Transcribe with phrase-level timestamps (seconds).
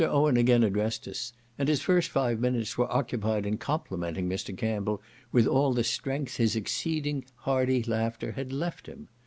[0.03, 4.57] Owen again addressed us; and his first five minutes were occupied in complimenting Mr.
[4.57, 4.99] Campbell
[5.31, 9.09] with all the strength his exceeding hearty laughter had left him.